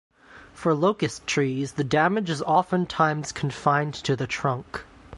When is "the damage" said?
1.73-2.31